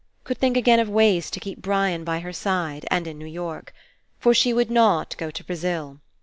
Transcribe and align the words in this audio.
Could 0.23 0.39
think 0.39 0.57
again 0.57 0.79
of 0.79 0.89
ways 0.89 1.29
to 1.29 1.39
keep 1.39 1.61
Brian 1.61 2.03
by 2.03 2.21
her 2.21 2.33
side, 2.33 2.87
and 2.89 3.05
in 3.05 3.19
New 3.19 3.27
York. 3.27 3.71
For 4.19 4.33
she 4.33 4.51
would 4.51 4.71
not 4.71 5.15
go 5.19 5.29
to 5.29 5.43
Brazil. 5.43 5.99